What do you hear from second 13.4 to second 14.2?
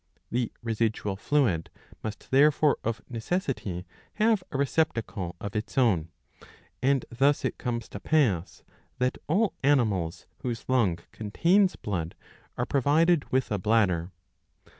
a bladder.